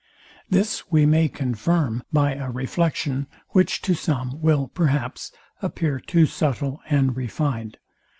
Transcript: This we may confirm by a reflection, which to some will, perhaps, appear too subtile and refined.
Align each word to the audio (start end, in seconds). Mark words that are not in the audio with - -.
This 0.49 0.89
we 0.91 1.05
may 1.05 1.27
confirm 1.27 2.01
by 2.11 2.33
a 2.33 2.49
reflection, 2.49 3.27
which 3.49 3.83
to 3.83 3.93
some 3.93 4.41
will, 4.41 4.67
perhaps, 4.67 5.31
appear 5.61 5.99
too 5.99 6.25
subtile 6.25 6.81
and 6.89 7.15
refined. 7.15 7.77